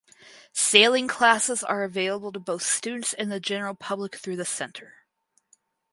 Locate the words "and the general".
3.13-3.75